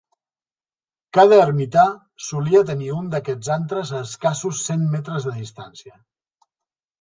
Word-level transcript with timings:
Cada 1.17 1.35
ermità 1.41 1.83
solia 2.27 2.61
tenir 2.69 2.87
un 3.01 3.11
d'aquests 3.11 3.51
antres 3.57 3.93
a 3.99 4.01
escassos 4.07 4.63
cent 4.71 4.89
metres 4.97 5.29
de 5.31 5.37
distància. 5.43 5.95